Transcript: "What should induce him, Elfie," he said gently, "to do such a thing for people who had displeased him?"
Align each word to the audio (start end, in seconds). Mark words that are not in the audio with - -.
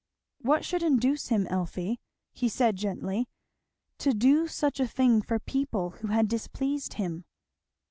"What 0.39 0.65
should 0.65 0.81
induce 0.81 1.27
him, 1.27 1.45
Elfie," 1.51 1.99
he 2.33 2.49
said 2.49 2.75
gently, 2.75 3.29
"to 3.99 4.15
do 4.15 4.47
such 4.47 4.79
a 4.79 4.87
thing 4.87 5.21
for 5.21 5.37
people 5.37 5.91
who 5.91 6.07
had 6.07 6.27
displeased 6.27 6.93
him?" 6.95 7.23